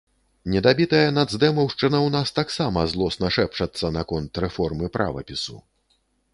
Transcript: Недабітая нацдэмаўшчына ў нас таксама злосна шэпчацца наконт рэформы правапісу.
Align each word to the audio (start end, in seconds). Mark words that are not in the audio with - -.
Недабітая 0.53 1.09
нацдэмаўшчына 1.17 1.97
ў 1.99 2.09
нас 2.15 2.33
таксама 2.39 2.87
злосна 2.95 3.27
шэпчацца 3.37 3.93
наконт 4.01 4.43
рэформы 4.47 4.93
правапісу. 4.97 5.55